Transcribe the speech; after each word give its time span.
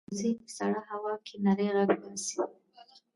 وزې 0.11 0.31
په 0.41 0.47
سړه 0.57 0.81
هوا 0.91 1.13
کې 1.25 1.35
نری 1.45 1.67
غږ 1.75 1.89
باسي 2.01 2.39